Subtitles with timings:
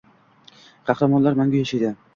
[0.89, 1.97] Qahramonlar mangu yashaydi